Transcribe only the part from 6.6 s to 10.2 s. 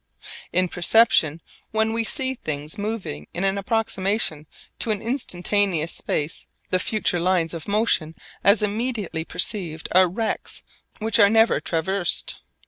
the future lines of motion as immediately perceived are